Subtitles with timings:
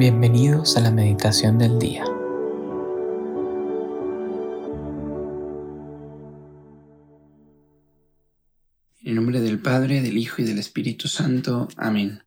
[0.00, 2.06] Bienvenidos a la meditación del día.
[9.02, 11.68] En el nombre del Padre, del Hijo y del Espíritu Santo.
[11.76, 12.22] Amén.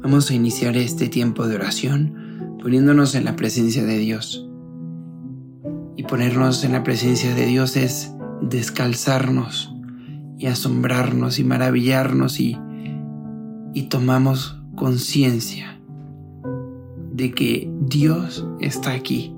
[0.00, 4.48] Vamos a iniciar este tiempo de oración poniéndonos en la presencia de Dios.
[5.96, 9.74] Y ponernos en la presencia de Dios es descalzarnos
[10.38, 12.56] y asombrarnos y maravillarnos y,
[13.74, 15.80] y tomamos conciencia
[17.12, 19.34] de que Dios está aquí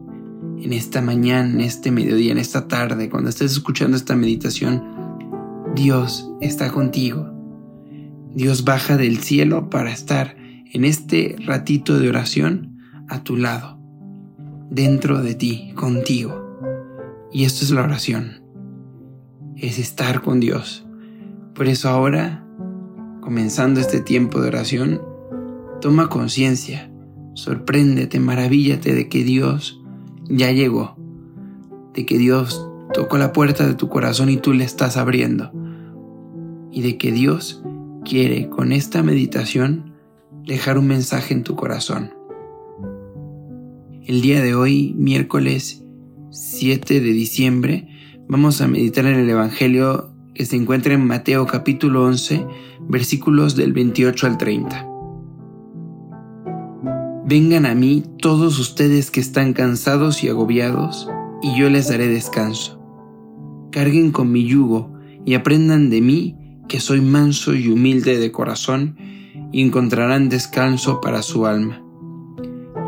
[0.63, 4.85] en esta mañana, en este mediodía, en esta tarde, cuando estés escuchando esta meditación,
[5.75, 7.31] Dios está contigo.
[8.35, 10.37] Dios baja del cielo para estar
[10.73, 12.77] en este ratito de oración
[13.09, 13.79] a tu lado,
[14.71, 16.61] dentro de ti, contigo.
[17.33, 18.43] Y esto es la oración,
[19.57, 20.87] es estar con Dios.
[21.55, 22.47] Por eso ahora,
[23.21, 25.10] comenzando este tiempo de oración,
[25.81, 26.91] Toma conciencia,
[27.33, 29.81] sorpréndete, maravíllate de que Dios
[30.29, 30.97] ya llegó,
[31.95, 35.53] de que Dios tocó la puerta de tu corazón y tú le estás abriendo,
[36.71, 37.63] y de que Dios
[38.05, 39.95] quiere con esta meditación
[40.45, 42.13] dejar un mensaje en tu corazón.
[44.05, 45.83] El día de hoy, miércoles
[46.31, 47.89] 7 de diciembre,
[48.29, 52.45] vamos a meditar en el Evangelio que se encuentra en Mateo capítulo 11,
[52.87, 54.90] versículos del 28 al 30.
[57.31, 61.09] Vengan a mí todos ustedes que están cansados y agobiados,
[61.41, 62.83] y yo les daré descanso.
[63.71, 64.91] Carguen con mi yugo
[65.25, 66.37] y aprendan de mí
[66.67, 68.97] que soy manso y humilde de corazón,
[69.53, 71.81] y encontrarán descanso para su alma,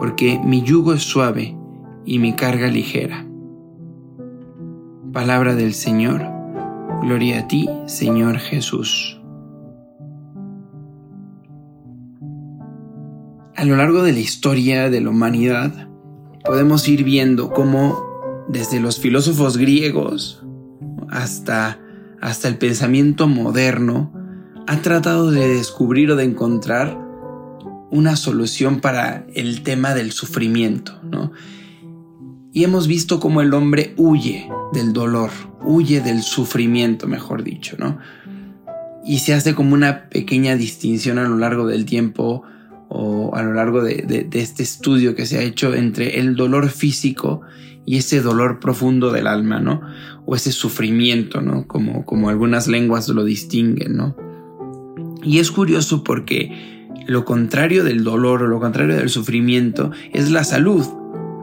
[0.00, 1.56] porque mi yugo es suave
[2.04, 3.24] y mi carga ligera.
[5.12, 6.20] Palabra del Señor,
[7.00, 9.21] gloria a ti, Señor Jesús.
[13.54, 15.88] A lo largo de la historia de la humanidad,
[16.44, 20.42] podemos ir viendo cómo desde los filósofos griegos
[21.10, 21.78] hasta,
[22.20, 24.12] hasta el pensamiento moderno
[24.66, 26.98] ha tratado de descubrir o de encontrar
[27.90, 31.32] una solución para el tema del sufrimiento, ¿no?
[32.54, 35.30] Y hemos visto cómo el hombre huye del dolor,
[35.62, 37.98] huye del sufrimiento, mejor dicho, ¿no?
[39.04, 42.44] Y se hace como una pequeña distinción a lo largo del tiempo
[42.94, 47.40] o a lo largo de, este estudio que se ha hecho entre el dolor físico
[47.86, 49.80] y ese dolor profundo del alma, ¿no?
[50.26, 51.66] O ese sufrimiento, ¿no?
[51.66, 54.14] Como, como algunas lenguas lo distinguen, ¿no?
[55.22, 60.44] Y es curioso porque lo contrario del dolor o lo contrario del sufrimiento es la
[60.44, 60.86] salud,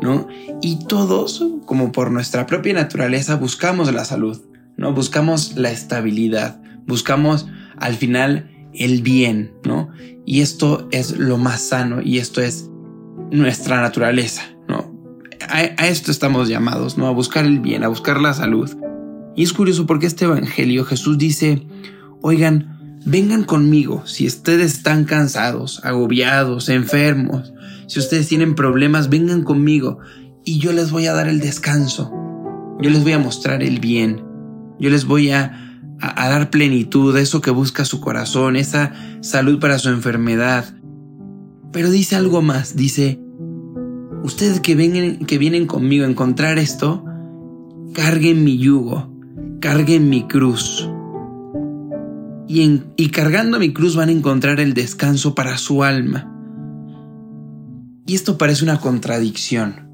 [0.04, 0.28] ¿no?
[0.62, 4.40] Y todos, como por nuestra propia naturaleza, buscamos la salud,
[4.78, 4.94] ¿no?
[4.94, 9.90] Buscamos la estabilidad, buscamos al final el bien, ¿no?
[10.26, 12.70] Y esto es lo más sano y esto es
[13.32, 14.94] nuestra naturaleza, ¿no?
[15.50, 17.08] A, esto estamos llamados, ¿no?
[17.08, 18.70] A buscar el bien, a buscar la salud.
[19.36, 21.66] Y es curioso porque este Evangelio Jesús dice,
[22.22, 27.54] oigan, vengan conmigo si ustedes están cansados, agobiados, enfermos,
[27.88, 30.00] si ustedes tienen problemas, vengan conmigo
[30.44, 32.12] y yo les voy a dar el descanso,
[32.82, 34.24] yo les voy a mostrar el bien,
[34.80, 35.69] yo les voy a
[36.02, 40.76] a, dar plenitud, eso que busca su corazón, esa salud para su enfermedad.
[41.72, 43.20] Pero dice algo más, dice,
[44.24, 47.04] ustedes que, vienen, que vienen conmigo a encontrar esto,
[47.94, 49.14] carguen mi yugo,
[49.60, 50.90] carguen mi cruz.
[52.48, 56.36] Y, en, y cargando mi cruz van a encontrar el descanso para su alma.
[58.08, 59.88] Y esto parece una contradicción.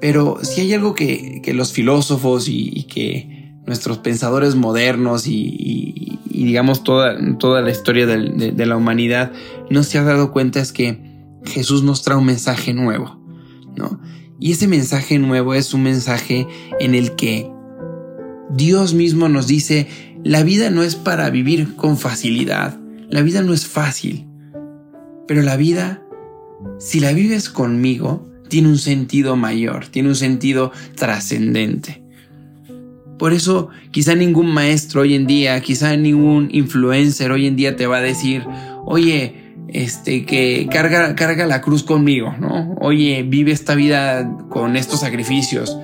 [0.00, 3.37] Pero si hay algo que, que los filósofos y que
[3.68, 9.30] nuestros pensadores modernos y, digamos toda, toda la historia de, la humanidad
[9.68, 10.98] no se ha dado cuenta es que
[11.44, 13.20] Jesús nos trae un mensaje nuevo,
[13.76, 14.00] ¿no?
[14.40, 16.48] Y ese mensaje nuevo es un mensaje
[16.80, 17.50] en el que
[18.50, 19.86] Dios mismo nos dice,
[20.24, 24.26] la vida no es para vivir con facilidad, la vida no es fácil,
[25.26, 26.02] pero la vida,
[26.78, 32.07] si la vives conmigo, tiene un sentido mayor, tiene un sentido trascendente.
[33.18, 37.86] Por eso quizá ningún maestro hoy en día, quizá ningún influencer hoy en día te
[37.86, 38.44] va a decir,
[38.86, 42.74] oye, este, que carga, carga la cruz conmigo, ¿no?
[42.80, 45.76] Oye, vive esta vida con estos sacrificios.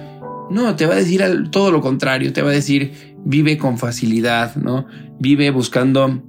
[0.50, 2.92] No, te va a decir todo lo contrario, te va a decir,
[3.25, 4.86] vive con facilidad, ¿no?
[5.19, 6.22] Vive buscando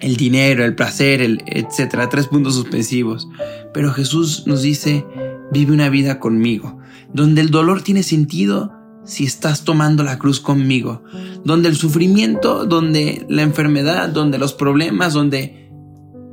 [0.00, 3.28] el dinero, el placer, el etcétera, tres puntos suspensivos.
[3.74, 5.04] Pero Jesús nos dice,
[5.52, 6.78] vive una vida conmigo,
[7.12, 8.72] donde el dolor tiene sentido
[9.06, 11.02] si estás tomando la cruz conmigo,
[11.44, 15.62] donde el sufrimiento, donde la enfermedad, donde los problemas, donde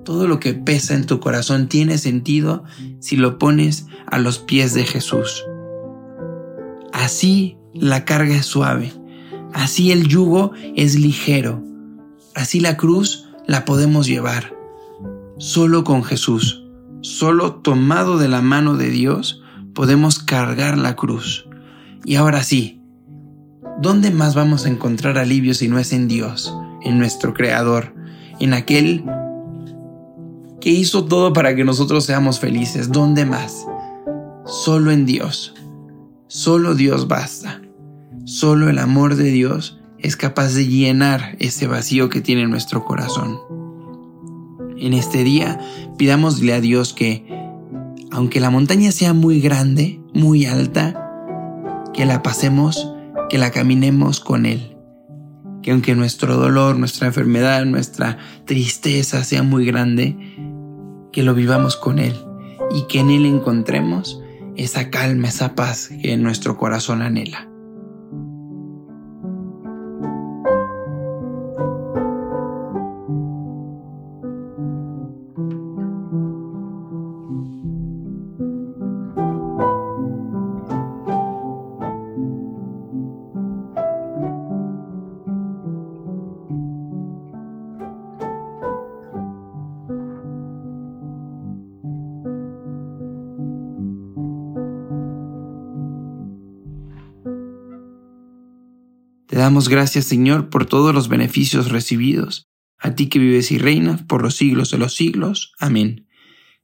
[0.03, 2.65] Todo lo que pesa en tu corazón tiene sentido
[2.99, 5.45] si lo pones a los pies de Jesús.
[6.91, 8.91] Así la carga es suave,
[9.53, 11.63] así el yugo es ligero,
[12.35, 14.53] así la cruz la podemos llevar.
[15.37, 16.65] Solo con Jesús,
[17.01, 19.41] solo tomado de la mano de Dios,
[19.73, 21.47] podemos cargar la cruz.
[22.05, 22.81] Y ahora sí,
[23.81, 26.53] ¿dónde más vamos a encontrar alivio si no es en Dios,
[26.83, 27.93] en nuestro Creador,
[28.39, 29.05] en aquel
[30.59, 32.91] que hizo todo para que nosotros seamos felices?
[32.91, 33.65] ¿Dónde más?
[34.45, 35.53] Solo en Dios.
[36.27, 37.61] Solo Dios basta.
[38.25, 43.39] Solo el amor de Dios es capaz de llenar ese vacío que tiene nuestro corazón.
[44.77, 45.59] En este día
[45.97, 47.25] pidámosle a Dios que,
[48.11, 51.02] aunque la montaña sea muy grande, muy alta,
[51.93, 52.91] que la pasemos,
[53.29, 54.75] que la caminemos con Él.
[55.61, 60.17] Que aunque nuestro dolor, nuestra enfermedad, nuestra tristeza sea muy grande,
[61.11, 62.15] que lo vivamos con Él
[62.71, 64.21] y que en Él encontremos
[64.57, 67.52] esa calma, esa paz que nuestro corazón anhela.
[99.43, 102.47] Damos gracias, Señor, por todos los beneficios recibidos.
[102.79, 105.53] A ti que vives y reinas por los siglos de los siglos.
[105.59, 106.07] Amén.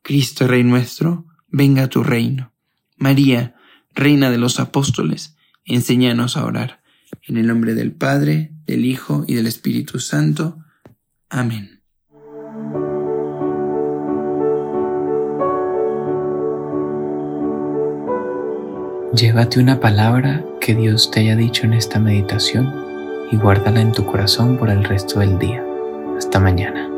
[0.01, 2.53] Cristo, Rey nuestro, venga a tu reino.
[2.95, 3.55] María,
[3.93, 5.35] Reina de los Apóstoles,
[5.65, 6.81] enséñanos a orar.
[7.23, 10.59] En el nombre del Padre, del Hijo y del Espíritu Santo.
[11.29, 11.78] Amén.
[19.19, 22.73] Llévate una palabra que Dios te haya dicho en esta meditación
[23.29, 25.61] y guárdala en tu corazón por el resto del día.
[26.17, 26.88] Hasta mañana.